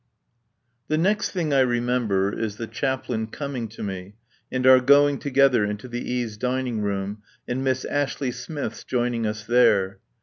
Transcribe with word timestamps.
The 0.87 0.97
next 0.97 1.29
thing 1.29 1.53
I 1.53 1.59
remember 1.59 2.33
is 2.33 2.57
the 2.57 2.65
Chaplain 2.65 3.27
coming 3.27 3.67
to 3.67 3.83
me 3.83 4.15
and 4.51 4.65
our 4.65 4.79
going 4.79 5.19
together 5.19 5.63
into 5.63 5.87
the 5.87 6.11
E.s' 6.13 6.37
dining 6.37 6.81
room, 6.81 7.21
and 7.47 7.63
Miss 7.63 7.85
Ashley 7.85 8.31
Smith's 8.31 8.83
joining 8.83 9.27
us 9.27 9.43
there. 9.45 9.99